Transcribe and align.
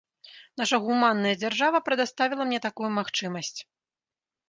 Наша 0.61 0.79
гуманная 0.85 1.35
дзяржава 1.43 1.83
прадаставіла 1.89 2.43
мне 2.51 2.59
такую 2.67 2.89
магчымасць. 2.99 3.57